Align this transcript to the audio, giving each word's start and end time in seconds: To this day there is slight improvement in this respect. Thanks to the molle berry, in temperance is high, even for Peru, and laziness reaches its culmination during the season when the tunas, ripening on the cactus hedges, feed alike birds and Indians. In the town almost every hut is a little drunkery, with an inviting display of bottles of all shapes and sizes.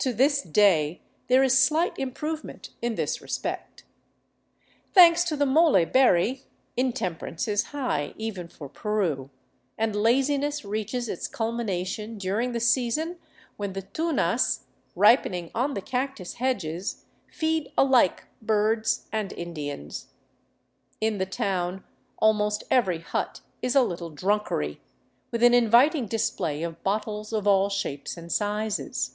To 0.00 0.12
this 0.12 0.40
day 0.40 1.00
there 1.26 1.42
is 1.42 1.58
slight 1.58 1.98
improvement 1.98 2.68
in 2.80 2.94
this 2.94 3.20
respect. 3.20 3.82
Thanks 4.92 5.24
to 5.24 5.34
the 5.36 5.46
molle 5.46 5.84
berry, 5.84 6.44
in 6.76 6.92
temperance 6.92 7.48
is 7.48 7.72
high, 7.72 8.14
even 8.16 8.46
for 8.46 8.68
Peru, 8.68 9.30
and 9.76 9.96
laziness 9.96 10.64
reaches 10.64 11.08
its 11.08 11.26
culmination 11.26 12.18
during 12.18 12.52
the 12.52 12.60
season 12.60 13.18
when 13.56 13.72
the 13.72 13.82
tunas, 13.82 14.66
ripening 14.94 15.50
on 15.56 15.74
the 15.74 15.82
cactus 15.82 16.34
hedges, 16.34 17.04
feed 17.32 17.72
alike 17.76 18.26
birds 18.40 19.08
and 19.10 19.32
Indians. 19.32 20.08
In 21.00 21.18
the 21.18 21.26
town 21.26 21.82
almost 22.18 22.62
every 22.70 23.00
hut 23.00 23.40
is 23.60 23.74
a 23.74 23.82
little 23.82 24.10
drunkery, 24.10 24.80
with 25.32 25.42
an 25.42 25.54
inviting 25.54 26.06
display 26.06 26.62
of 26.62 26.80
bottles 26.84 27.32
of 27.32 27.48
all 27.48 27.68
shapes 27.68 28.16
and 28.16 28.30
sizes. 28.30 29.14